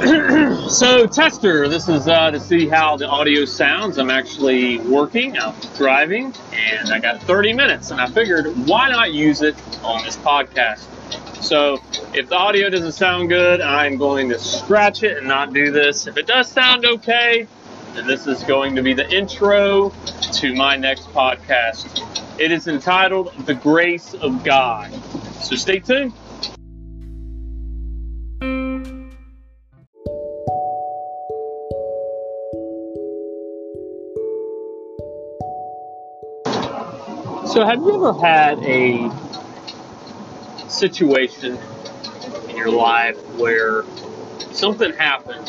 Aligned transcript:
so 0.70 1.06
tester, 1.06 1.68
this 1.68 1.86
is 1.86 2.08
uh, 2.08 2.30
to 2.30 2.40
see 2.40 2.66
how 2.66 2.96
the 2.96 3.06
audio 3.06 3.44
sounds. 3.44 3.98
I'm 3.98 4.08
actually 4.08 4.78
working, 4.78 5.38
I'm 5.38 5.54
driving, 5.76 6.34
and 6.54 6.88
I 6.88 6.98
got 6.98 7.20
30 7.24 7.52
minutes, 7.52 7.90
and 7.90 8.00
I 8.00 8.06
figured 8.08 8.46
why 8.66 8.88
not 8.88 9.12
use 9.12 9.42
it 9.42 9.54
on 9.82 10.02
this 10.02 10.16
podcast. 10.16 10.86
So 11.42 11.82
if 12.14 12.30
the 12.30 12.34
audio 12.34 12.70
doesn't 12.70 12.92
sound 12.92 13.28
good, 13.28 13.60
I'm 13.60 13.98
going 13.98 14.30
to 14.30 14.38
scratch 14.38 15.02
it 15.02 15.18
and 15.18 15.28
not 15.28 15.52
do 15.52 15.70
this. 15.70 16.06
If 16.06 16.16
it 16.16 16.26
does 16.26 16.50
sound 16.50 16.86
okay, 16.86 17.46
then 17.92 18.06
this 18.06 18.26
is 18.26 18.42
going 18.44 18.76
to 18.76 18.82
be 18.82 18.94
the 18.94 19.06
intro 19.14 19.90
to 20.32 20.54
my 20.54 20.76
next 20.76 21.08
podcast. 21.08 22.40
It 22.40 22.52
is 22.52 22.68
entitled 22.68 23.34
The 23.44 23.54
Grace 23.54 24.14
of 24.14 24.44
God. 24.44 24.94
So 25.42 25.56
stay 25.56 25.80
tuned. 25.80 26.14
So, 37.60 37.66
have 37.66 37.76
you 37.80 37.94
ever 37.94 38.14
had 38.14 38.58
a 38.60 39.10
situation 40.66 41.58
in 42.48 42.56
your 42.56 42.70
life 42.70 43.18
where 43.36 43.84
something 44.50 44.94
happened 44.94 45.46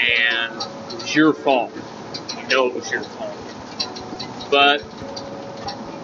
and 0.00 0.56
it 0.56 0.94
was 0.94 1.14
your 1.14 1.34
fault? 1.34 1.74
You 2.38 2.48
know 2.48 2.68
it 2.68 2.74
was 2.74 2.90
your 2.90 3.02
fault. 3.02 3.36
But 4.50 4.82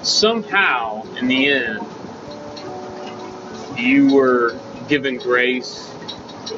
somehow, 0.03 1.07
in 1.17 1.29
the 1.29 1.49
end, 1.49 1.87
you 3.79 4.15
were 4.15 4.61
given 4.87 5.17
grace 5.17 5.95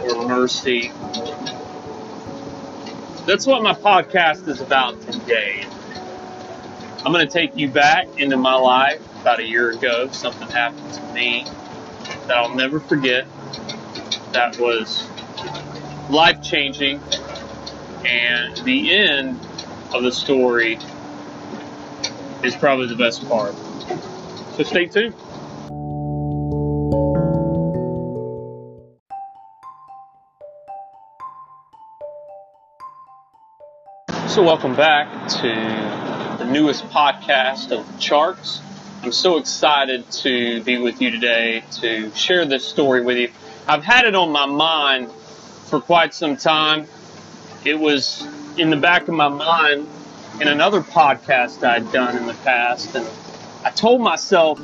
or 0.03 0.27
mercy. 0.27 0.91
That's 3.25 3.47
what 3.47 3.63
my 3.63 3.75
podcast 3.75 4.49
is 4.49 4.61
about 4.61 5.01
today. 5.03 5.65
I'm 7.05 7.13
going 7.13 7.27
to 7.27 7.33
take 7.33 7.57
you 7.57 7.69
back 7.69 8.09
into 8.19 8.37
my 8.37 8.57
life 8.57 9.01
about 9.21 9.39
a 9.39 9.45
year 9.45 9.71
ago. 9.71 10.09
Something 10.11 10.49
happened 10.49 10.93
to 10.95 11.03
me 11.15 11.47
that 12.27 12.37
I'll 12.37 12.55
never 12.55 12.81
forget. 12.81 13.25
That 14.33 14.59
was 14.59 15.09
life 16.11 16.43
changing. 16.43 17.01
And 18.05 18.57
the 18.59 18.97
end 18.97 19.39
of 19.95 20.03
the 20.03 20.11
story 20.11 20.77
is 22.43 22.57
probably 22.57 22.89
the 22.89 22.97
best 22.97 23.27
part. 23.29 23.55
So 24.57 24.65
stay 24.65 24.87
tuned. 24.87 25.15
So, 34.29 34.43
welcome 34.43 34.75
back 34.75 35.29
to 35.41 36.08
newest 36.49 36.85
podcast 36.89 37.73
of 37.73 37.87
Charts. 38.01 38.63
I'm 39.03 39.13
so 39.13 39.37
excited 39.37 40.11
to 40.13 40.63
be 40.63 40.79
with 40.79 41.01
you 41.01 41.11
today 41.11 41.63
to 41.81 42.11
share 42.15 42.47
this 42.47 42.67
story 42.67 43.03
with 43.03 43.19
you. 43.19 43.31
I've 43.67 43.85
had 43.85 44.07
it 44.07 44.15
on 44.15 44.33
my 44.33 44.47
mind 44.47 45.13
for 45.67 45.81
quite 45.81 46.15
some 46.15 46.37
time. 46.37 46.87
It 47.65 47.79
was 47.79 48.27
in 48.57 48.71
the 48.71 48.77
back 48.77 49.09
of 49.09 49.15
my 49.15 49.29
mind 49.29 49.87
in 50.41 50.49
another 50.49 50.81
podcast 50.81 51.63
I'd 51.63 51.93
done 51.93 52.17
in 52.17 52.27
the 52.27 52.35
past, 52.35 52.95
and 52.95 53.07
I 53.63 53.71
told 53.71 54.01
myself, 54.01 54.59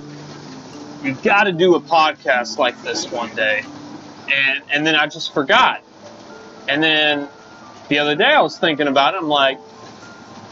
"You've 1.02 1.22
got 1.22 1.44
to 1.44 1.52
do 1.52 1.74
a 1.74 1.80
podcast 1.80 2.56
like 2.56 2.80
this 2.82 3.10
one 3.10 3.34
day. 3.36 3.62
And, 4.32 4.62
and 4.70 4.86
then 4.86 4.96
I 4.96 5.06
just 5.06 5.34
forgot. 5.34 5.82
And 6.66 6.82
then 6.82 7.28
the 7.88 7.98
other 7.98 8.14
day 8.14 8.32
I 8.32 8.40
was 8.40 8.58
thinking 8.58 8.88
about 8.88 9.14
it. 9.14 9.18
I'm 9.18 9.28
like, 9.28 9.58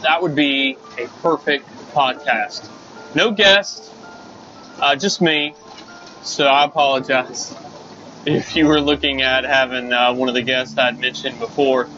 that 0.03 0.21
would 0.21 0.35
be 0.35 0.77
a 0.97 1.07
perfect 1.21 1.67
podcast. 1.93 2.69
No 3.15 3.31
guest, 3.31 3.91
uh, 4.79 4.95
just 4.95 5.21
me. 5.21 5.55
So 6.21 6.45
I 6.45 6.65
apologize 6.65 7.55
if 8.25 8.55
you 8.55 8.67
were 8.67 8.79
looking 8.79 9.21
at 9.21 9.43
having 9.43 9.91
uh, 9.91 10.13
one 10.13 10.29
of 10.29 10.35
the 10.35 10.41
guests 10.41 10.77
I'd 10.77 10.99
mentioned 10.99 11.39
before. 11.39 11.89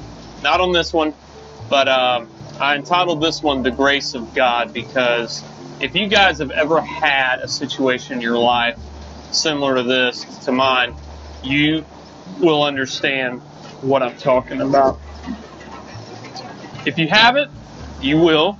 Not 0.41 0.61
on 0.61 0.71
this 0.71 0.93
one, 0.93 1.13
but 1.69 1.88
um, 1.88 2.29
I 2.59 2.75
entitled 2.75 3.21
this 3.21 3.41
one 3.43 3.63
The 3.63 3.71
Grace 3.71 4.13
of 4.13 4.33
God 4.33 4.73
because 4.73 5.43
if 5.79 5.95
you 5.95 6.07
guys 6.07 6.39
have 6.39 6.51
ever 6.51 6.81
had 6.81 7.39
a 7.39 7.47
situation 7.47 8.16
in 8.17 8.22
your 8.22 8.37
life 8.37 8.79
similar 9.31 9.75
to 9.75 9.83
this, 9.83 10.23
to 10.45 10.51
mine, 10.51 10.95
you 11.43 11.85
will 12.39 12.63
understand 12.63 13.41
what 13.81 14.03
I'm 14.03 14.17
talking 14.17 14.61
about. 14.61 14.99
If 16.85 16.97
you 16.99 17.07
haven't, 17.07 17.51
you 18.05 18.19
will. 18.19 18.57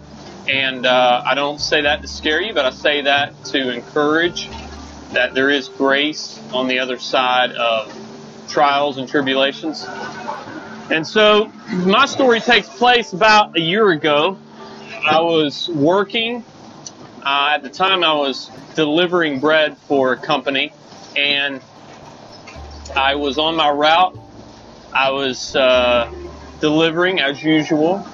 And 0.48 0.86
uh, 0.86 1.24
I 1.26 1.36
don't 1.36 1.60
say 1.60 1.82
that 1.82 2.02
to 2.02 2.08
scare 2.08 2.42
you, 2.42 2.54
but 2.54 2.66
I 2.66 2.72
say 2.72 3.02
that 3.02 3.46
to 3.46 3.72
encourage 3.72 4.50
that 5.12 5.34
there 5.34 5.50
is 5.50 5.70
grace 5.70 6.40
on 6.52 6.68
the 6.68 6.80
other 6.80 7.00
side 7.00 7.52
of 7.52 7.94
trials 8.50 8.98
and 8.98 9.08
tribulations. 9.08 9.86
And 10.92 11.06
so 11.06 11.52
my 11.70 12.06
story 12.06 12.40
takes 12.40 12.70
place 12.70 13.14
about 13.14 13.58
a 13.58 13.62
year 13.62 13.90
ago. 13.92 14.38
I 15.04 15.22
was 15.22 15.70
working. 15.70 16.44
Uh, 17.24 17.54
at 17.56 17.64
the 17.64 17.70
time, 17.70 18.04
I 18.04 18.14
was 18.14 18.52
delivering 18.76 19.40
bread 19.40 19.78
for 19.78 20.14
a 20.14 20.18
company, 20.18 20.72
and 21.16 21.60
I 22.96 23.16
was 23.16 23.40
on 23.40 23.56
my 23.56 23.70
route. 23.70 24.16
I 24.94 25.10
was 25.10 25.56
uh, 25.56 26.12
delivering 26.60 27.20
as 27.20 27.44
usual, 27.44 28.08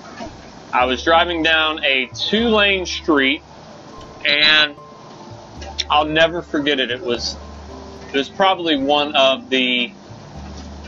I 0.74 0.86
was 0.86 1.04
driving 1.04 1.44
down 1.44 1.84
a 1.84 2.08
two 2.08 2.48
lane 2.48 2.86
street 2.86 3.44
and 4.26 4.76
I'll 5.90 6.06
never 6.06 6.42
forget 6.42 6.80
it. 6.80 6.92
It 6.92 7.02
was 7.02 7.36
it 8.08 8.18
was 8.18 8.30
probably 8.30 8.78
one 8.78 9.16
of 9.16 9.50
the 9.50 9.92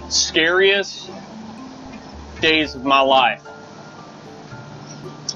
scariest 0.10 1.10
days 2.42 2.76
of 2.76 2.86
my 2.86 3.02
life. 3.02 3.46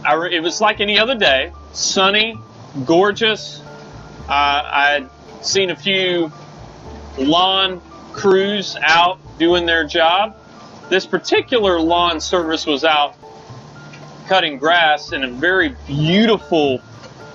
I, 0.06 0.28
it 0.32 0.42
was 0.42 0.62
like 0.62 0.80
any 0.80 0.98
other 0.98 1.16
day, 1.16 1.52
sunny, 1.74 2.40
gorgeous. 2.86 3.62
Uh, 4.30 4.32
I'd 4.32 5.10
seen 5.42 5.72
a 5.72 5.76
few 5.76 6.32
lawn 7.18 7.82
crews 8.14 8.78
out 8.82 9.20
doing 9.38 9.66
their 9.66 9.86
job. 9.86 10.38
This 10.90 11.06
particular 11.06 11.80
lawn 11.80 12.22
service 12.22 12.66
was 12.66 12.86
out 12.86 13.16
cutting 14.28 14.58
grass 14.58 15.14
in 15.14 15.24
a 15.24 15.30
very 15.30 15.70
beautiful 15.88 16.82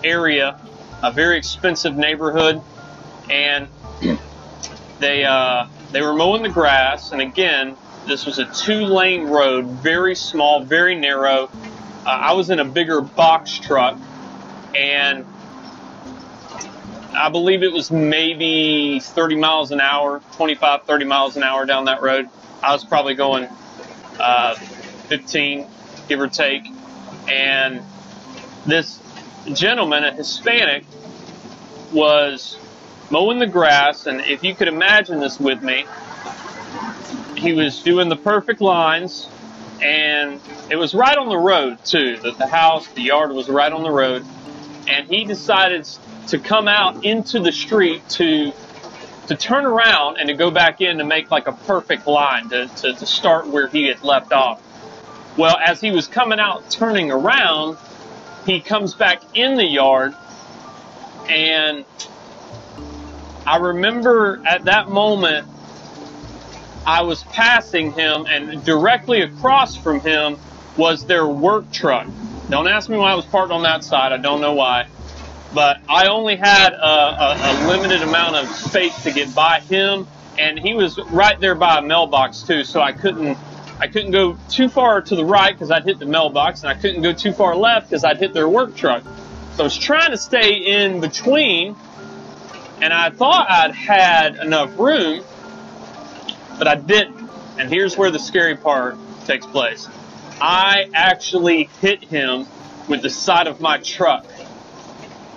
area, 0.04 0.60
a 1.03 1.10
very 1.10 1.38
expensive 1.38 1.97
neighborhood, 1.97 2.60
and 3.30 3.69
they 4.98 5.25
uh, 5.25 5.66
they 5.91 6.03
were 6.03 6.14
mowing 6.14 6.42
the 6.42 6.48
grass. 6.48 7.12
And 7.12 7.20
again, 7.20 7.76
this 8.06 8.26
was 8.26 8.38
a 8.38 8.44
two-lane 8.47 9.25
road, 9.25 9.66
very 9.66 10.14
small, 10.14 10.64
very 10.64 10.94
narrow. 10.94 11.50
Uh, 12.04 12.08
I 12.08 12.32
was 12.34 12.50
in 12.50 12.60
a 12.60 12.64
bigger 12.64 13.00
box 13.00 13.59
truck, 13.59 13.98
and 14.74 15.24
I 17.14 17.28
believe 17.30 17.62
it 17.62 17.72
was 17.72 17.91
maybe 17.91 19.00
30 19.00 19.36
miles 19.36 19.70
an 19.70 19.80
hour, 19.80 20.20
25, 20.36 20.84
30 20.84 21.04
miles 21.04 21.36
an 21.36 21.42
hour 21.42 21.64
down 21.64 21.86
that 21.86 22.03
road. 22.03 22.28
I 22.62 22.72
was 22.72 22.84
probably 22.84 23.14
going 23.14 23.48
uh, 24.20 24.54
15, 24.56 25.66
give 26.09 26.20
or 26.20 26.28
take 26.28 26.72
and 27.32 27.82
this 28.66 29.00
gentleman, 29.54 30.04
a 30.04 30.12
Hispanic, 30.12 30.84
was 31.92 32.59
mowing 33.10 33.39
the 33.39 33.47
grass, 33.47 34.07
and 34.07 34.21
if 34.21 34.45
you 34.45 34.54
could 34.54 34.68
imagine 34.68 35.18
this 35.18 35.41
with 35.41 35.62
me, 35.62 35.86
he 37.36 37.53
was 37.54 37.83
doing 37.83 38.09
the 38.09 38.16
perfect 38.16 38.60
lines, 38.60 39.28
and 39.83 40.41
it 40.71 40.77
was 40.77 40.95
right 40.95 41.16
on 41.16 41.28
the 41.28 41.39
road 41.39 41.78
too. 41.84 42.18
That 42.22 42.39
the 42.39 42.47
house, 42.47 42.86
the 42.89 43.03
yard 43.03 43.33
was 43.33 43.48
right 43.48 43.72
on 43.72 43.83
the 43.83 43.91
road, 43.91 44.24
and 44.86 45.07
he 45.09 45.24
decided 45.24 45.89
to 46.28 46.39
come 46.39 46.68
out 46.68 47.04
into 47.04 47.41
the 47.41 47.53
street 47.53 48.09
to 48.10 48.53
to 49.28 49.36
turn 49.36 49.65
around 49.65 50.18
and 50.18 50.28
to 50.28 50.34
go 50.34 50.51
back 50.51 50.80
in 50.80 50.98
to 50.98 51.04
make 51.04 51.30
like 51.30 51.47
a 51.47 51.53
perfect 51.53 52.07
line 52.07 52.48
to, 52.51 52.66
to, 52.68 52.92
to 52.92 53.07
start 53.07 53.47
where 53.47 53.68
he 53.68 53.86
had 53.86 54.03
left 54.03 54.33
off. 54.33 54.60
Well, 55.37 55.57
as 55.59 55.81
he 55.81 55.91
was 55.91 56.07
coming 56.07 56.39
out, 56.39 56.71
turning 56.71 57.11
around, 57.11 57.79
he 58.47 58.61
comes 58.61 58.95
back 58.95 59.23
in 59.34 59.57
the 59.57 59.65
yard, 59.65 60.15
and 61.29 61.84
I 63.47 63.57
remember 63.57 64.43
at 64.47 64.65
that 64.65 64.89
moment, 64.91 65.47
I 66.84 67.03
was 67.03 67.23
passing 67.25 67.93
him, 67.93 68.27
and 68.29 68.65
directly 68.65 69.23
across 69.23 69.77
from 69.77 70.01
him 70.01 70.39
was 70.77 71.07
their 71.07 71.27
work 71.27 71.71
truck. 71.71 72.07
Don't 72.51 72.67
ask 72.67 72.89
me 72.89 72.97
why 72.97 73.13
I 73.13 73.15
was 73.15 73.25
parked 73.25 73.53
on 73.53 73.63
that 73.63 73.84
side. 73.84 74.13
I 74.13 74.19
don't 74.19 74.41
know 74.41 74.55
why. 74.55 74.87
But 75.55 75.81
I 75.89 76.09
only 76.09 76.37
had 76.37 76.73
a, 76.73 76.77
a, 76.77 77.37
a 77.39 77.69
limited 77.69 78.03
amount 78.03 78.37
of 78.37 78.49
space 78.49 79.03
to 79.05 79.13
get 79.13 79.34
by 79.34 79.61
him 79.61 80.07
and 80.39 80.59
he 80.59 80.75
was 80.75 80.99
right 81.11 81.39
there 81.41 81.55
by 81.55 81.79
a 81.79 81.83
mailbox 81.83 82.43
too, 82.43 82.65
so 82.65 82.81
I 82.81 82.93
couldn't 82.93 83.39
I 83.83 83.89
couldn't 83.89 84.13
go 84.13 84.39
too 84.49 84.69
far 84.69 85.01
to 85.03 85.17
the 85.17 85.25
right 85.25 85.53
because 85.53 85.73
I'd 85.73 85.83
hit 85.83 85.99
the 85.99 86.07
mailbox, 86.07 86.63
and 86.63 86.71
I 86.71 86.75
couldn't 86.75 87.03
go 87.03 87.13
too 87.13 87.33
far 87.33 87.57
left 87.57 87.91
because 87.91 88.05
I'd 88.05 88.19
hit 88.19 88.33
their 88.33 88.49
work 88.49 88.77
truck. 88.77 89.03
So 89.55 89.59
I 89.59 89.63
was 89.65 89.77
trying 89.77 90.13
to 90.13 90.17
stay 90.17 90.83
in 90.83 91.01
between, 91.01 91.75
and 92.81 92.93
I 92.93 93.11
thought 93.11 93.51
I'd 93.51 93.75
had 93.75 94.37
enough 94.37 94.79
room, 94.79 95.25
but 96.59 96.69
I 96.69 96.77
didn't. 96.77 97.29
And 97.59 97.69
here's 97.69 97.99
where 97.99 98.13
the 98.13 98.21
scary 98.21 98.57
part 98.57 98.97
takes 99.25 99.47
place. 99.47 99.89
I 100.41 100.89
actually 100.95 101.65
hit 101.81 102.05
him 102.05 102.47
with 102.89 103.03
the 103.03 103.11
side 103.11 103.49
of 103.49 103.61
my 103.61 103.79
truck. 103.79 104.25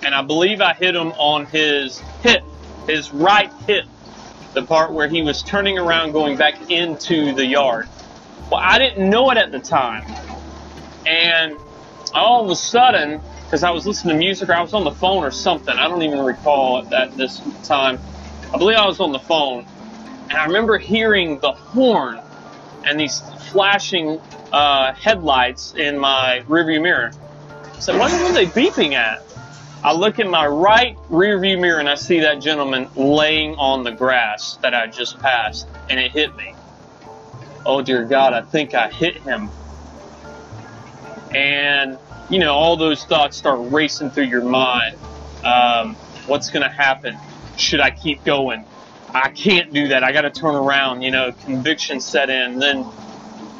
And 0.04 0.14
I 0.14 0.22
believe 0.22 0.60
I 0.60 0.72
hit 0.72 0.94
him 0.94 1.10
on 1.18 1.46
his 1.46 1.98
hip, 2.22 2.44
his 2.86 3.12
right 3.12 3.52
hip, 3.66 3.86
the 4.54 4.62
part 4.62 4.92
where 4.92 5.08
he 5.08 5.22
was 5.22 5.42
turning 5.42 5.80
around 5.80 6.12
going 6.12 6.36
back 6.36 6.70
into 6.70 7.34
the 7.34 7.44
yard. 7.44 7.88
Well, 8.50 8.60
I 8.62 8.78
didn't 8.78 9.10
know 9.10 9.30
it 9.30 9.38
at 9.38 9.52
the 9.52 9.58
time. 9.58 10.04
And 11.06 11.58
all 12.14 12.44
of 12.44 12.50
a 12.50 12.56
sudden, 12.56 13.20
because 13.44 13.62
I 13.62 13.70
was 13.70 13.86
listening 13.86 14.14
to 14.14 14.18
music 14.18 14.48
or 14.48 14.54
I 14.54 14.62
was 14.62 14.74
on 14.74 14.84
the 14.84 14.92
phone 14.92 15.24
or 15.24 15.30
something, 15.30 15.74
I 15.76 15.88
don't 15.88 16.02
even 16.02 16.20
recall 16.20 16.86
at 16.92 17.16
this 17.16 17.42
time. 17.64 17.98
I 18.52 18.58
believe 18.58 18.76
I 18.76 18.86
was 18.86 19.00
on 19.00 19.12
the 19.12 19.18
phone. 19.18 19.66
And 20.28 20.32
I 20.32 20.46
remember 20.46 20.78
hearing 20.78 21.38
the 21.40 21.52
horn 21.52 22.20
and 22.84 22.98
these 22.98 23.20
flashing 23.50 24.20
uh, 24.52 24.92
headlights 24.92 25.74
in 25.74 25.98
my 25.98 26.42
rearview 26.48 26.82
mirror. 26.82 27.12
I 27.64 27.78
said, 27.80 27.98
what 27.98 28.12
are 28.12 28.32
they 28.32 28.46
beeping 28.46 28.94
at? 28.94 29.22
I 29.84 29.92
look 29.92 30.18
in 30.18 30.28
my 30.28 30.46
right 30.46 30.96
rearview 31.10 31.60
mirror 31.60 31.78
and 31.78 31.88
I 31.88 31.94
see 31.94 32.20
that 32.20 32.40
gentleman 32.40 32.90
laying 32.96 33.54
on 33.56 33.84
the 33.84 33.92
grass 33.92 34.56
that 34.62 34.74
I 34.74 34.88
just 34.88 35.20
passed, 35.20 35.68
and 35.88 36.00
it 36.00 36.10
hit 36.10 36.34
me. 36.36 36.54
Oh 37.66 37.82
dear 37.82 38.04
God, 38.04 38.32
I 38.32 38.42
think 38.42 38.74
I 38.74 38.88
hit 38.88 39.16
him. 39.16 39.50
And, 41.34 41.98
you 42.30 42.38
know, 42.38 42.54
all 42.54 42.76
those 42.76 43.04
thoughts 43.04 43.36
start 43.36 43.72
racing 43.72 44.12
through 44.12 44.26
your 44.26 44.44
mind. 44.44 44.96
Um, 45.42 45.96
what's 46.28 46.48
going 46.50 46.62
to 46.62 46.68
happen? 46.68 47.18
Should 47.56 47.80
I 47.80 47.90
keep 47.90 48.22
going? 48.22 48.64
I 49.12 49.30
can't 49.30 49.72
do 49.72 49.88
that. 49.88 50.04
I 50.04 50.12
got 50.12 50.22
to 50.22 50.30
turn 50.30 50.54
around. 50.54 51.02
You 51.02 51.10
know, 51.10 51.32
conviction 51.32 51.98
set 51.98 52.30
in. 52.30 52.60
Then, 52.60 52.86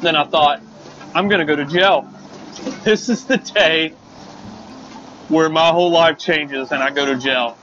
then 0.01 0.15
I 0.15 0.23
thought, 0.23 0.61
I'm 1.13 1.27
going 1.27 1.45
to 1.45 1.45
go 1.45 1.57
to 1.57 1.65
jail. 1.65 2.09
This 2.83 3.09
is 3.09 3.25
the 3.25 3.37
day 3.37 3.89
where 5.27 5.49
my 5.49 5.67
whole 5.67 5.91
life 5.91 6.17
changes 6.17 6.71
and 6.71 6.81
I 6.81 6.89
go 6.91 7.05
to 7.05 7.17
jail. 7.17 7.57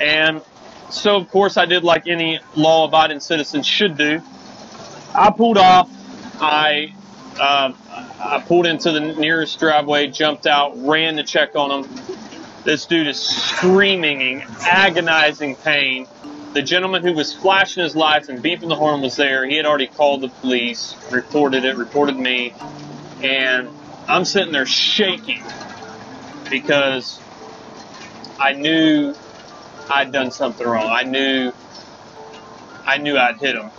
And 0.00 0.40
so, 0.90 1.16
of 1.16 1.28
course, 1.30 1.56
I 1.56 1.66
did 1.66 1.82
like 1.82 2.06
any 2.06 2.38
law 2.54 2.86
abiding 2.86 3.20
citizen 3.20 3.62
should 3.64 3.98
do. 3.98 4.22
I 5.14 5.30
pulled 5.30 5.58
off. 5.58 5.90
I 6.40 6.94
uh, 7.38 7.72
I 8.20 8.42
pulled 8.46 8.66
into 8.66 8.92
the 8.92 9.00
nearest 9.00 9.58
driveway, 9.58 10.08
jumped 10.08 10.46
out, 10.46 10.72
ran 10.76 11.16
to 11.16 11.24
check 11.24 11.54
on 11.56 11.84
him. 11.84 12.04
This 12.64 12.86
dude 12.86 13.08
is 13.08 13.20
screaming 13.20 14.20
in 14.20 14.42
agonizing 14.60 15.56
pain. 15.56 16.06
The 16.54 16.62
gentleman 16.62 17.02
who 17.02 17.12
was 17.12 17.34
flashing 17.34 17.82
his 17.82 17.96
lights 17.96 18.28
and 18.28 18.42
beeping 18.42 18.68
the 18.68 18.76
horn 18.76 19.00
was 19.02 19.16
there. 19.16 19.46
He 19.46 19.56
had 19.56 19.66
already 19.66 19.86
called 19.88 20.22
the 20.22 20.28
police, 20.28 20.96
reported 21.10 21.64
it, 21.64 21.76
reported 21.76 22.16
me, 22.16 22.54
and 23.22 23.68
I'm 24.08 24.24
sitting 24.24 24.52
there 24.52 24.66
shaking 24.66 25.42
because 26.50 27.20
I 28.38 28.52
knew 28.52 29.14
I'd 29.90 30.12
done 30.12 30.30
something 30.30 30.66
wrong. 30.66 30.88
I 30.90 31.02
knew 31.04 31.52
I 32.86 32.98
knew 32.98 33.16
I'd 33.18 33.38
hit 33.38 33.56
him. 33.56 33.70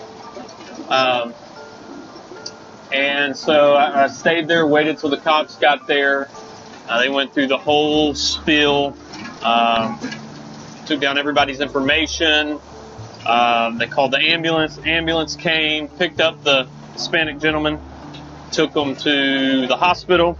Um, 0.89 1.33
and 2.91 3.35
so 3.35 3.73
I, 3.73 4.03
I, 4.03 4.07
stayed 4.07 4.47
there, 4.47 4.67
waited 4.67 4.99
till 4.99 5.09
the 5.09 5.17
cops 5.17 5.57
got 5.57 5.87
there. 5.87 6.29
Uh, 6.87 6.99
they 7.01 7.09
went 7.09 7.33
through 7.33 7.47
the 7.47 7.57
whole 7.57 8.13
spiel, 8.13 8.95
um, 9.41 9.99
took 10.85 10.99
down 10.99 11.17
everybody's 11.17 11.59
information. 11.59 12.59
Um, 13.25 13.77
they 13.77 13.87
called 13.87 14.11
the 14.11 14.19
ambulance. 14.19 14.77
ambulance 14.85 15.35
came, 15.35 15.87
picked 15.87 16.19
up 16.19 16.43
the 16.43 16.67
Hispanic 16.93 17.39
gentleman, 17.39 17.79
took 18.51 18.75
him 18.75 18.95
to 18.97 19.65
the 19.65 19.77
hospital. 19.77 20.37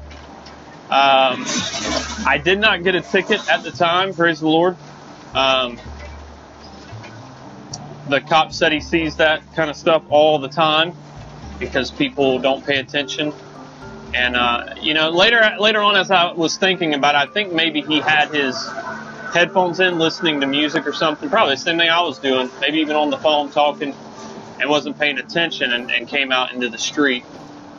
Um, 0.90 1.45
I 2.28 2.40
did 2.44 2.60
not 2.60 2.84
get 2.84 2.94
a 2.94 3.01
ticket 3.01 3.50
at 3.50 3.63
the 3.63 3.72
time, 3.72 4.13
praise 4.13 4.42
the 4.42 4.50
Lord. 4.50 4.78
Um, 5.34 5.80
the 8.10 8.22
cop 8.22 8.52
said 8.52 8.72
he 8.72 8.80
sees 8.80 9.16
that 9.18 9.42
kind 9.56 9.70
of 9.70 9.76
stuff 9.76 10.04
all 10.10 10.40
the 10.40 10.50
time 10.50 10.94
because 11.60 11.92
people 11.92 12.40
don't 12.40 12.66
pay 12.66 12.80
attention. 12.80 13.34
And 14.14 14.36
uh, 14.36 14.76
you 14.80 14.94
know, 14.94 15.10
later 15.10 15.56
later 15.60 15.82
on, 15.82 15.96
as 15.96 16.12
I 16.12 16.32
was 16.34 16.58
thinking 16.58 16.94
about 16.94 17.16
it, 17.16 17.30
I 17.30 17.32
think 17.32 17.54
maybe 17.54 17.82
he 17.82 18.00
had 18.00 18.30
his 18.30 18.56
headphones 19.34 19.80
in, 19.80 19.98
listening 19.98 20.40
to 20.42 20.48
music 20.48 20.86
or 20.86 20.94
something. 20.94 21.30
Probably 21.30 21.56
the 21.56 21.62
same 21.62 21.78
thing 21.78 21.90
I 21.90 22.02
was 22.02 22.20
doing. 22.20 22.50
Maybe 22.62 22.80
even 22.80 22.96
on 22.96 23.10
the 23.10 23.18
phone 23.18 23.50
talking, 23.50 23.96
and 24.60 24.70
wasn't 24.70 25.00
paying 25.00 25.18
attention, 25.18 25.74
and, 25.74 25.92
and 25.92 26.08
came 26.08 26.32
out 26.32 26.54
into 26.54 26.70
the 26.70 26.78
street. 26.78 27.26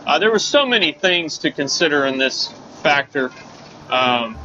Uh, 0.06 0.19
there 0.19 0.31
were 0.31 0.38
so 0.41 0.67
many 0.67 0.93
things 0.93 1.38
to 1.38 1.50
consider 1.50 2.05
in 2.06 2.19
this 2.19 2.53
factor. 2.82 3.31
Um, 3.88 4.37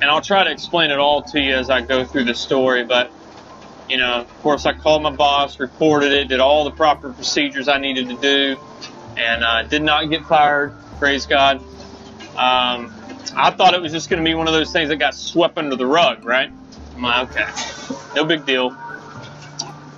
and 0.00 0.10
I'll 0.10 0.20
try 0.20 0.44
to 0.44 0.50
explain 0.50 0.90
it 0.90 0.98
all 0.98 1.22
to 1.22 1.40
you 1.40 1.54
as 1.54 1.70
I 1.70 1.80
go 1.80 2.04
through 2.04 2.24
the 2.24 2.34
story. 2.34 2.84
But, 2.84 3.10
you 3.88 3.96
know, 3.96 4.20
of 4.20 4.42
course, 4.42 4.66
I 4.66 4.72
called 4.72 5.02
my 5.02 5.10
boss, 5.10 5.58
reported 5.58 6.12
it, 6.12 6.28
did 6.28 6.40
all 6.40 6.64
the 6.64 6.70
proper 6.70 7.12
procedures 7.12 7.68
I 7.68 7.78
needed 7.78 8.08
to 8.08 8.16
do, 8.16 8.56
and 9.16 9.42
uh, 9.42 9.62
did 9.62 9.82
not 9.82 10.10
get 10.10 10.24
fired. 10.26 10.74
Praise 10.98 11.26
God. 11.26 11.58
Um, 12.36 12.94
I 13.36 13.50
thought 13.50 13.74
it 13.74 13.80
was 13.80 13.92
just 13.92 14.10
going 14.10 14.22
to 14.22 14.28
be 14.28 14.34
one 14.34 14.46
of 14.46 14.54
those 14.54 14.72
things 14.72 14.88
that 14.90 14.96
got 14.96 15.14
swept 15.14 15.58
under 15.58 15.76
the 15.76 15.86
rug, 15.86 16.24
right? 16.24 16.50
I'm 16.94 17.02
like, 17.02 17.30
okay, 17.30 17.46
no 18.14 18.24
big 18.24 18.44
deal. 18.44 18.76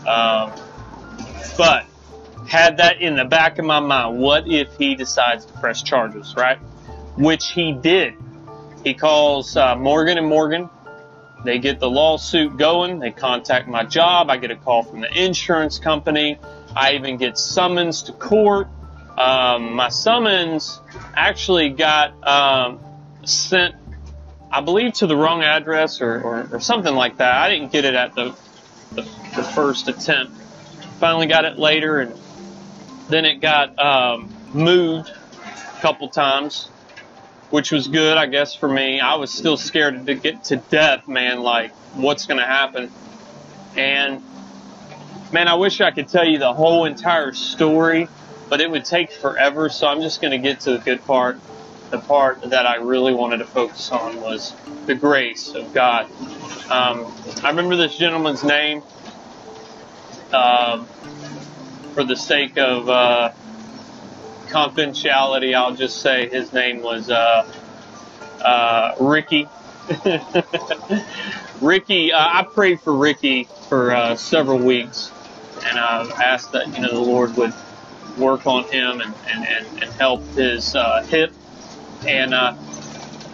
Um, 0.06 0.52
but 1.56 1.86
had 2.48 2.78
that 2.78 3.00
in 3.00 3.16
the 3.16 3.24
back 3.24 3.58
of 3.58 3.64
my 3.64 3.80
mind. 3.80 4.18
What 4.18 4.48
if 4.48 4.74
he 4.76 4.94
decides 4.94 5.46
to 5.46 5.52
press 5.54 5.82
charges, 5.82 6.34
right? 6.36 6.58
Which 7.16 7.50
he 7.52 7.72
did. 7.72 8.14
He 8.82 8.94
calls 8.94 9.56
uh, 9.56 9.76
Morgan 9.76 10.18
and 10.18 10.26
Morgan. 10.26 10.68
They 11.44 11.58
get 11.58 11.80
the 11.80 11.90
lawsuit 11.90 12.56
going. 12.56 12.98
They 12.98 13.10
contact 13.10 13.66
my 13.66 13.84
job. 13.84 14.30
I 14.30 14.36
get 14.36 14.50
a 14.50 14.56
call 14.56 14.82
from 14.82 15.00
the 15.00 15.24
insurance 15.24 15.78
company. 15.78 16.38
I 16.76 16.92
even 16.92 17.16
get 17.16 17.38
summons 17.38 18.02
to 18.04 18.12
court. 18.12 18.68
Um, 19.16 19.74
my 19.74 19.88
summons 19.88 20.80
actually 21.14 21.70
got 21.70 22.26
um, 22.26 22.80
sent, 23.24 23.74
I 24.50 24.60
believe, 24.60 24.94
to 24.94 25.06
the 25.06 25.16
wrong 25.16 25.42
address 25.42 26.00
or, 26.00 26.20
or, 26.20 26.48
or, 26.52 26.60
something 26.60 26.94
like 26.94 27.18
that. 27.18 27.34
I 27.34 27.50
didn't 27.50 27.72
get 27.72 27.84
it 27.84 27.94
at 27.94 28.14
the, 28.14 28.34
the, 28.92 29.02
the 29.36 29.42
first 29.42 29.88
attempt. 29.88 30.32
Finally 31.00 31.26
got 31.26 31.44
it 31.44 31.58
later, 31.58 32.00
and 32.00 32.18
then 33.08 33.24
it 33.24 33.40
got 33.40 33.78
um, 33.78 34.34
moved 34.52 35.10
a 35.10 35.80
couple 35.80 36.08
times, 36.08 36.68
which 37.50 37.72
was 37.72 37.88
good, 37.88 38.16
I 38.16 38.26
guess, 38.26 38.54
for 38.54 38.68
me. 38.68 39.00
I 39.00 39.16
was 39.16 39.30
still 39.30 39.56
scared 39.56 40.06
to 40.06 40.14
get 40.14 40.44
to 40.44 40.56
death, 40.56 41.08
man. 41.08 41.42
Like, 41.42 41.72
what's 41.94 42.26
going 42.26 42.38
to 42.38 42.46
happen? 42.46 42.90
And 43.76 44.22
man, 45.32 45.48
I 45.48 45.54
wish 45.54 45.80
I 45.80 45.90
could 45.90 46.08
tell 46.08 46.26
you 46.26 46.38
the 46.38 46.52
whole 46.52 46.84
entire 46.84 47.32
story, 47.32 48.08
but 48.48 48.60
it 48.60 48.70
would 48.70 48.84
take 48.84 49.12
forever. 49.12 49.68
So 49.68 49.86
I'm 49.86 50.00
just 50.00 50.20
going 50.20 50.32
to 50.32 50.38
get 50.38 50.60
to 50.60 50.72
the 50.72 50.78
good 50.78 51.04
part. 51.04 51.38
The 51.90 51.98
part 51.98 52.42
that 52.50 52.66
I 52.66 52.76
really 52.76 53.12
wanted 53.12 53.38
to 53.38 53.46
focus 53.46 53.90
on 53.90 54.20
was 54.20 54.54
the 54.86 54.94
grace 54.94 55.54
of 55.54 55.74
God. 55.74 56.06
Um, 56.70 57.12
I 57.42 57.48
remember 57.48 57.74
this 57.74 57.96
gentleman's 57.96 58.44
name. 58.44 58.82
Um, 60.32 60.86
for 61.94 62.04
the 62.04 62.14
sake 62.14 62.56
of 62.56 62.88
uh, 62.88 63.32
confidentiality, 64.50 65.54
I'll 65.54 65.74
just 65.74 66.02
say 66.02 66.28
his 66.28 66.52
name 66.52 66.82
was 66.82 67.10
uh, 67.10 67.50
uh, 68.42 68.94
Ricky. 69.00 69.48
Ricky, 71.60 72.12
uh, 72.12 72.18
I 72.18 72.42
prayed 72.42 72.80
for 72.80 72.92
Ricky 72.94 73.44
for 73.68 73.92
uh, 73.92 74.16
several 74.16 74.58
weeks, 74.58 75.10
and 75.64 75.78
I 75.78 76.02
asked 76.22 76.52
that 76.52 76.68
you 76.74 76.80
know 76.80 76.92
the 76.92 77.00
Lord 77.00 77.36
would 77.36 77.54
work 78.18 78.46
on 78.46 78.64
him 78.64 79.00
and 79.00 79.14
and, 79.28 79.46
and, 79.46 79.82
and 79.82 79.92
help 79.92 80.22
his 80.34 80.74
uh, 80.74 81.02
hip. 81.04 81.32
And 82.06 82.32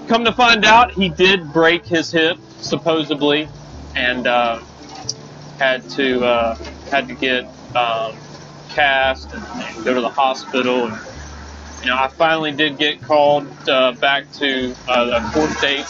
come 0.08 0.24
to 0.24 0.32
find 0.32 0.64
out, 0.64 0.92
he 0.92 1.08
did 1.08 1.52
break 1.52 1.84
his 1.86 2.10
hip 2.10 2.38
supposedly, 2.60 3.48
and 3.94 4.26
had 5.58 5.88
to 5.90 6.20
had 6.90 7.08
to 7.08 7.14
get 7.14 7.46
um, 7.74 8.16
cast 8.76 9.32
and, 9.32 9.42
and 9.42 9.84
go 9.84 9.94
to 9.94 10.00
the 10.00 10.10
hospital. 10.10 10.86
And, 10.86 10.98
you 11.80 11.88
know, 11.88 11.96
I 11.96 12.08
finally 12.08 12.52
did 12.52 12.78
get 12.78 13.00
called 13.00 13.48
uh, 13.68 13.92
back 13.92 14.30
to 14.34 14.74
uh, 14.86 15.20
a 15.22 15.32
court 15.32 15.50
date. 15.60 15.86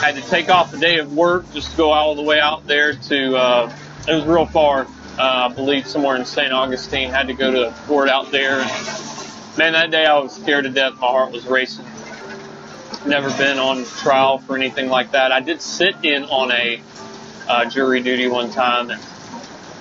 Had 0.00 0.14
to 0.14 0.22
take 0.22 0.48
off 0.48 0.70
the 0.70 0.78
day 0.78 0.98
of 0.98 1.12
work 1.12 1.52
just 1.52 1.72
to 1.72 1.76
go 1.76 1.90
all 1.90 2.14
the 2.14 2.22
way 2.22 2.40
out 2.40 2.66
there 2.66 2.94
to 2.94 3.36
uh, 3.36 3.76
it 4.08 4.14
was 4.14 4.24
real 4.24 4.46
far. 4.46 4.86
Uh, 5.18 5.48
I 5.50 5.52
believe 5.52 5.86
somewhere 5.86 6.16
in 6.16 6.24
St. 6.24 6.52
Augustine. 6.52 7.10
Had 7.10 7.26
to 7.26 7.34
go 7.34 7.50
to 7.50 7.68
a 7.68 7.72
court 7.86 8.08
out 8.08 8.30
there. 8.30 8.60
And, 8.60 8.70
man, 9.58 9.72
that 9.72 9.90
day 9.90 10.06
I 10.06 10.18
was 10.18 10.34
scared 10.34 10.64
to 10.64 10.70
death. 10.70 10.94
My 10.94 11.08
heart 11.08 11.32
was 11.32 11.46
racing. 11.46 11.84
Never 13.06 13.30
been 13.36 13.58
on 13.58 13.84
trial 13.84 14.38
for 14.38 14.56
anything 14.56 14.88
like 14.88 15.12
that. 15.12 15.32
I 15.32 15.40
did 15.40 15.60
sit 15.60 15.96
in 16.04 16.24
on 16.24 16.52
a 16.52 16.80
uh, 17.48 17.64
jury 17.66 18.00
duty 18.02 18.28
one 18.28 18.50
time 18.50 18.90
and 18.90 19.02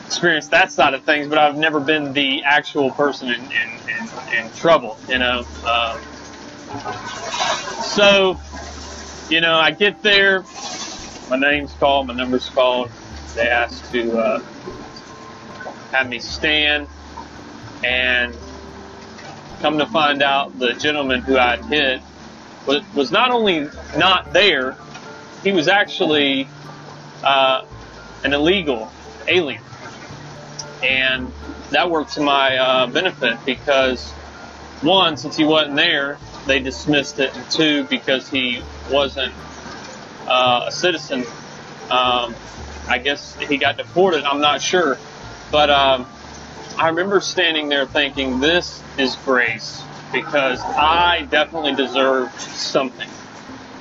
experienced 0.09 0.49
that 0.49 0.71
side 0.71 0.95
of 0.95 1.03
things, 1.03 1.27
but 1.27 1.37
I've 1.37 1.55
never 1.55 1.79
been 1.79 2.13
the 2.13 2.43
actual 2.43 2.89
person 2.89 3.29
in, 3.29 3.41
in, 3.51 3.79
in, 3.87 4.45
in 4.45 4.51
trouble, 4.53 4.97
you 5.07 5.19
know. 5.19 5.45
Um, 5.63 6.01
so, 7.83 8.39
you 9.29 9.39
know, 9.39 9.53
I 9.53 9.69
get 9.69 10.01
there, 10.01 10.43
my 11.29 11.37
name's 11.37 11.73
called, 11.73 12.07
my 12.07 12.15
number's 12.15 12.49
called. 12.49 12.89
They 13.35 13.47
ask 13.47 13.91
to 13.91 14.17
uh, 14.17 14.39
have 15.91 16.09
me 16.09 16.17
stand, 16.17 16.87
and 17.83 18.35
come 19.61 19.77
to 19.77 19.85
find 19.85 20.23
out, 20.23 20.57
the 20.57 20.73
gentleman 20.73 21.21
who 21.21 21.37
I'd 21.37 21.63
hit 21.65 22.01
was, 22.65 22.81
was 22.95 23.11
not 23.11 23.29
only 23.29 23.69
not 23.95 24.33
there, 24.33 24.75
he 25.43 25.51
was 25.51 25.67
actually 25.67 26.47
uh, 27.23 27.63
an 28.23 28.33
illegal 28.33 28.91
alien. 29.27 29.61
And 30.83 31.31
that 31.71 31.89
worked 31.89 32.13
to 32.13 32.21
my 32.21 32.57
uh, 32.57 32.87
benefit 32.87 33.37
because, 33.45 34.09
one, 34.81 35.17
since 35.17 35.35
he 35.35 35.43
wasn't 35.43 35.75
there, 35.75 36.17
they 36.47 36.59
dismissed 36.59 37.19
it, 37.19 37.35
and 37.35 37.49
two, 37.51 37.83
because 37.85 38.29
he 38.29 38.61
wasn't 38.89 39.33
uh, 40.27 40.65
a 40.67 40.71
citizen, 40.71 41.25
um, 41.89 42.35
I 42.87 42.99
guess 43.03 43.35
he 43.35 43.57
got 43.57 43.77
deported. 43.77 44.23
I'm 44.23 44.41
not 44.41 44.61
sure. 44.61 44.97
But 45.51 45.69
um, 45.69 46.07
I 46.77 46.89
remember 46.89 47.19
standing 47.19 47.69
there 47.69 47.85
thinking, 47.85 48.39
this 48.39 48.81
is 48.97 49.15
grace 49.17 49.83
because 50.11 50.59
I 50.61 51.27
definitely 51.29 51.75
deserved 51.75 52.39
something. 52.39 53.09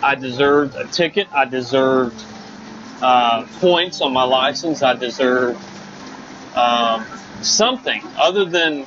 I 0.02 0.14
deserved 0.14 0.74
a 0.74 0.86
ticket. 0.86 1.28
I 1.32 1.44
deserved 1.44 2.22
uh, 3.00 3.46
points 3.60 4.00
on 4.00 4.12
my 4.12 4.24
license. 4.24 4.82
I 4.82 4.94
deserved 4.94 5.60
um, 6.54 7.06
something 7.42 8.02
other 8.16 8.44
than 8.44 8.86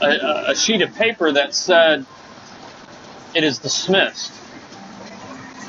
a, 0.00 0.44
a 0.48 0.54
sheet 0.54 0.82
of 0.82 0.94
paper 0.94 1.32
that 1.32 1.54
said 1.54 2.04
it 3.34 3.44
is 3.44 3.58
dismissed. 3.58 4.32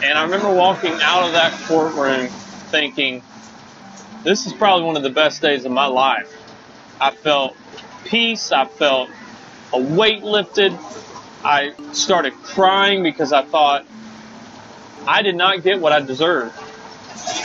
And 0.04 0.18
I 0.18 0.24
remember 0.24 0.51
walking 0.54 0.94
out 1.01 1.25
of 1.25 1.34
that 1.34 1.54
courtroom 1.68 2.27
thinking, 2.70 3.24
this 4.24 4.46
is 4.46 4.54
probably 4.54 4.86
one 4.86 4.98
of 4.98 5.04
the 5.04 5.10
best 5.10 5.42
days 5.42 5.66
of 5.66 5.72
my 5.72 5.88
life. 5.88 6.34
I 7.00 7.12
felt 7.12 7.56
peace. 8.06 8.51
I 8.51 8.66
felt 8.66 9.10
a 9.74 9.80
weight 9.80 10.24
lifted. 10.24 10.77
I 11.44 11.74
started 11.94 12.34
crying 12.44 13.04
because 13.04 13.34
I 13.34 13.44
thought 13.44 13.86
I 15.06 15.22
did 15.22 15.36
not 15.36 15.63
get 15.63 15.80
what 15.80 15.94
I 15.94 16.01
deserved. 16.01 16.56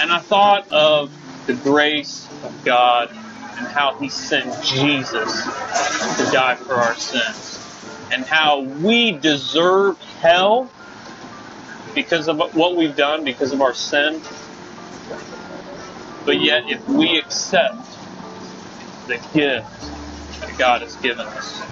And 0.01 0.13
I 0.13 0.19
thought 0.19 0.71
of 0.73 1.11
the 1.47 1.55
grace 1.55 2.29
of 2.43 2.65
God 2.65 3.11
and 3.11 3.67
how 3.69 3.97
He 3.99 4.09
sent 4.09 4.63
Jesus 4.63 5.45
to 5.45 6.31
die 6.33 6.57
for 6.57 6.75
our 6.75 6.95
sins. 6.97 7.59
And 8.13 8.25
how 8.25 8.61
we 8.61 9.13
deserve 9.13 9.99
hell 10.21 10.71
because 11.95 12.29
of 12.29 12.39
what 12.55 12.77
we've 12.77 12.97
done, 12.97 13.25
because 13.25 13.53
of 13.53 13.63
our 13.63 13.75
sin. 13.75 14.21
But 16.25 16.41
yet, 16.41 16.69
if 16.69 16.87
we 16.89 17.19
accept 17.19 17.77
the 19.07 19.19
gift 19.33 19.91
that 20.41 20.57
God 20.59 20.83
has 20.83 20.97
given 20.97 21.27
us, 21.27 21.63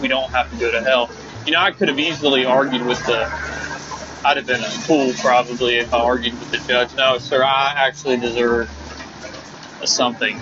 we 0.00 0.08
don't 0.08 0.30
have 0.30 0.50
to 0.50 0.56
go 0.56 0.70
to 0.70 0.82
hell. 0.82 1.10
You 1.46 1.52
know, 1.52 1.60
I 1.60 1.72
could 1.72 1.88
have 1.88 1.98
easily 1.98 2.44
argued 2.44 2.82
with 2.82 3.04
the 3.06 3.26
I'd 4.24 4.36
have 4.36 4.46
been 4.46 4.62
a 4.62 4.70
fool 4.70 5.12
probably 5.14 5.78
if 5.78 5.94
I 5.94 5.98
argued 5.98 6.38
with 6.38 6.50
the 6.50 6.58
judge. 6.58 6.94
No, 6.94 7.18
sir, 7.18 7.42
I 7.42 7.72
actually 7.76 8.18
deserve 8.18 8.70
something. 9.84 10.40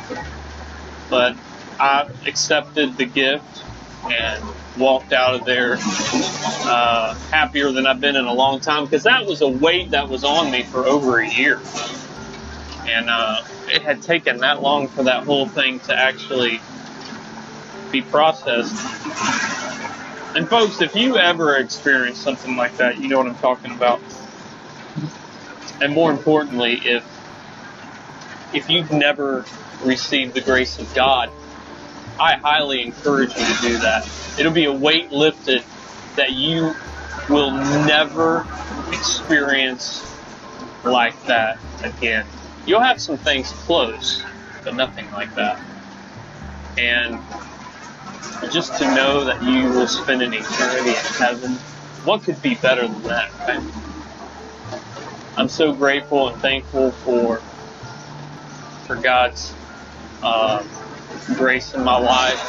But 1.09 1.37
I 1.79 2.11
accepted 2.27 2.97
the 2.97 3.07
gift 3.07 3.63
and 4.05 4.45
walked 4.77 5.13
out 5.13 5.35
of 5.35 5.45
there 5.45 5.77
uh, 5.81 7.15
happier 7.31 7.73
than 7.73 7.87
I've 7.87 8.01
been 8.01 8.17
in 8.17 8.25
a 8.25 8.33
long 8.33 8.61
time 8.61 8.85
because 8.85 9.05
that 9.05 9.27
was 9.27 9.43
a 9.43 9.49
weight 9.49 9.93
that 9.93 10.09
was 10.09 10.25
on 10.25 10.51
me 10.51 10.63
for 10.65 10.87
over 10.87 11.21
a 11.21 11.29
year. 11.29 11.61
And 12.87 13.09
uh, 13.09 13.43
it 13.69 13.83
had 13.83 14.03
taken 14.03 14.39
that 14.39 14.63
long 14.63 14.89
for 14.89 15.05
that 15.05 15.25
whole 15.25 15.49
thing 15.49 15.81
to 15.81 15.95
actually 15.95 16.61
be 17.93 18.03
processed. 18.03 18.75
And 20.39 20.49
folks, 20.49 20.81
if 20.81 20.95
you 20.95 21.17
ever 21.17 21.57
experience 21.57 22.17
something 22.17 22.57
like 22.57 22.77
that, 22.77 22.97
you 22.97 23.09
know 23.09 23.19
what 23.19 23.27
I'm 23.27 23.35
talking 23.39 23.73
about. 23.73 24.01
And 25.81 25.93
more 25.93 26.13
importantly, 26.13 26.81
if 26.85 27.05
if 28.53 28.71
you've 28.71 28.93
never 28.93 29.45
received 29.83 30.35
the 30.35 30.41
grace 30.41 30.79
of 30.79 30.95
God, 30.95 31.33
I 32.21 32.35
highly 32.35 32.85
encourage 32.85 33.37
you 33.37 33.45
to 33.45 33.61
do 33.61 33.79
that. 33.79 34.09
It'll 34.39 34.53
be 34.53 34.67
a 34.67 34.73
weight 34.73 35.11
lifted 35.11 35.65
that 36.15 36.31
you 36.31 36.73
will 37.29 37.51
never 37.51 38.47
experience 38.93 40.05
like 40.85 41.21
that 41.27 41.59
again. 41.83 42.25
You'll 42.65 42.81
have 42.81 43.01
some 43.01 43.19
things 43.19 43.51
close, 43.51 44.25
but 44.63 44.77
nothing 44.77 45.11
like 45.11 45.35
that. 45.35 45.61
And 46.77 47.19
just 48.51 48.79
to 48.79 48.85
know 48.95 49.25
that 49.25 49.43
you 49.43 49.69
will 49.71 49.87
spend 49.87 50.23
an 50.23 50.33
eternity 50.33 50.91
in 50.91 50.97
heaven, 50.97 51.55
what 52.05 52.23
could 52.23 52.41
be 52.41 52.55
better 52.55 52.87
than 52.87 53.03
that, 53.03 53.33
right? 53.47 53.63
I'm 55.37 55.49
so 55.49 55.73
grateful 55.73 56.29
and 56.29 56.41
thankful 56.41 56.91
for 56.91 57.43
for 58.87 58.97
God's 58.97 59.55
uh, 60.23 60.65
grace 61.35 61.75
in 61.75 61.85
my 61.85 61.99
life. 61.99 62.41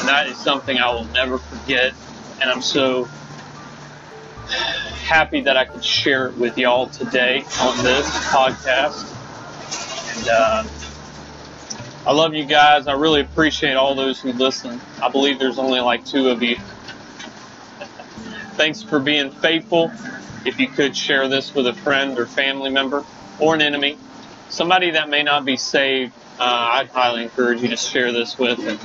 And 0.00 0.08
that 0.08 0.26
is 0.26 0.36
something 0.36 0.78
I 0.78 0.90
will 0.92 1.06
never 1.06 1.38
forget. 1.38 1.94
And 2.40 2.50
I'm 2.50 2.60
so 2.60 3.08
happy 5.06 5.42
that 5.42 5.56
I 5.56 5.64
could 5.64 5.84
share 5.84 6.26
it 6.26 6.36
with 6.36 6.58
y'all 6.58 6.88
today 6.88 7.44
on 7.60 7.82
this 7.84 8.06
podcast. 8.26 9.14
And 10.16 10.28
uh, 10.28 10.64
I 12.06 12.12
love 12.12 12.34
you 12.34 12.44
guys. 12.44 12.86
I 12.86 12.92
really 12.92 13.20
appreciate 13.20 13.74
all 13.74 13.96
those 13.96 14.20
who 14.20 14.32
listen. 14.32 14.80
I 15.02 15.08
believe 15.08 15.40
there's 15.40 15.58
only 15.58 15.80
like 15.80 16.04
two 16.04 16.28
of 16.28 16.40
you. 16.40 16.56
Thanks 18.54 18.80
for 18.80 19.00
being 19.00 19.32
faithful. 19.32 19.90
If 20.44 20.60
you 20.60 20.68
could 20.68 20.96
share 20.96 21.26
this 21.26 21.52
with 21.52 21.66
a 21.66 21.74
friend 21.74 22.16
or 22.16 22.26
family 22.26 22.70
member 22.70 23.04
or 23.40 23.56
an 23.56 23.60
enemy, 23.60 23.98
somebody 24.50 24.92
that 24.92 25.08
may 25.08 25.24
not 25.24 25.44
be 25.44 25.56
saved, 25.56 26.12
uh, 26.38 26.44
I'd 26.74 26.90
highly 26.90 27.24
encourage 27.24 27.60
you 27.60 27.68
to 27.70 27.76
share 27.76 28.12
this 28.12 28.38
with. 28.38 28.60
And 28.60 28.78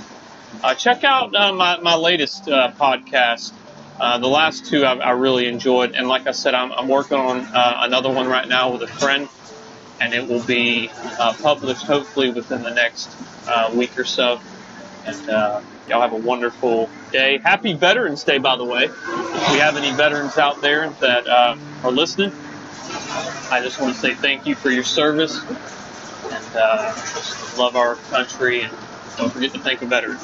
uh, 0.63 0.73
check 0.73 1.03
out 1.03 1.35
uh, 1.35 1.53
my, 1.53 1.79
my 1.79 1.95
latest 1.95 2.49
uh, 2.49 2.71
podcast. 2.71 3.53
Uh, 3.99 4.17
the 4.17 4.27
last 4.27 4.65
two 4.65 4.83
I, 4.83 4.95
I, 4.95 5.11
really 5.11 5.45
enjoyed, 5.45 5.91
and 5.91 6.07
like 6.07 6.25
I 6.25 6.31
said, 6.31 6.55
I'm, 6.55 6.71
I'm 6.71 6.87
working 6.87 7.17
on 7.17 7.41
uh, 7.41 7.81
another 7.81 8.11
one 8.11 8.27
right 8.27 8.47
now 8.47 8.71
with 8.71 8.81
a 8.81 8.87
friend 8.87 9.29
and 10.01 10.13
it 10.13 10.27
will 10.27 10.43
be 10.43 10.91
uh, 11.19 11.33
published 11.41 11.83
hopefully 11.85 12.31
within 12.31 12.63
the 12.63 12.71
next 12.71 13.15
uh, 13.47 13.71
week 13.75 13.97
or 13.99 14.05
so. 14.05 14.41
And 15.05 15.29
uh, 15.29 15.61
y'all 15.87 16.01
have 16.01 16.13
a 16.13 16.17
wonderful 16.17 16.89
day. 17.11 17.39
Happy 17.39 17.73
Veterans 17.73 18.23
Day, 18.23 18.39
by 18.39 18.57
the 18.57 18.65
way. 18.65 18.85
If 18.85 19.53
we 19.53 19.59
have 19.59 19.77
any 19.77 19.95
veterans 19.95 20.37
out 20.37 20.61
there 20.61 20.89
that 21.01 21.27
uh, 21.27 21.57
are 21.83 21.91
listening, 21.91 22.33
I 23.51 23.61
just 23.63 23.79
want 23.79 23.95
to 23.95 23.99
say 24.01 24.15
thank 24.15 24.47
you 24.47 24.55
for 24.55 24.71
your 24.71 24.83
service 24.83 25.39
and 26.31 26.55
uh, 26.55 26.93
just 26.95 27.57
love 27.57 27.75
our 27.75 27.95
country 27.95 28.63
and 28.63 28.75
don't 29.17 29.31
forget 29.31 29.53
to 29.53 29.59
thank 29.59 29.81
a 29.81 29.87
veteran. 29.87 30.19